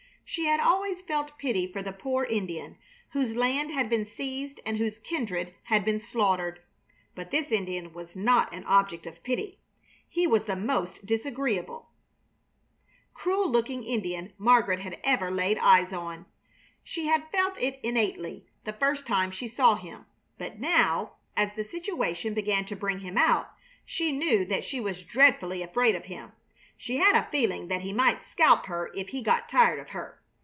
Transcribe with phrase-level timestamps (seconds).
[0.23, 2.77] She had always felt pity for the poor Indian,
[3.09, 6.61] whose land had been seized and whose kindred had been slaughtered.
[7.15, 9.59] But this Indian was not an object of pity.
[10.07, 11.89] He was the most disagreeable,
[13.13, 16.25] cruel looking Indian Margaret had ever laid eyes on.
[16.81, 20.05] She had felt it innately the first time she saw him,
[20.37, 23.51] but now, as the situation began to bring him out,
[23.85, 26.31] she knew that she was dreadfully afraid of him.
[26.77, 30.19] She had a feeling that he might scalp her if he got tired of her.